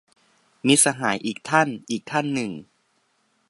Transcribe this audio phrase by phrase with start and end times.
[0.67, 2.51] มิตรสหายอีกท่านอีกท่านหนึ่ง